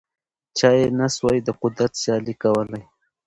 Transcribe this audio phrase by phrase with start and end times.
[0.57, 2.83] چا یې نه سوای د قدرت سیالي کولای